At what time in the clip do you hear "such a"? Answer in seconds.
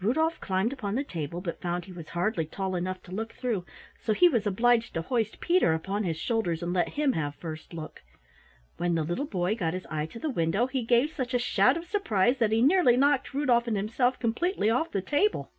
11.10-11.38